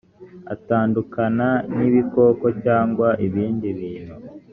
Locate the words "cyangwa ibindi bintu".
2.63-4.15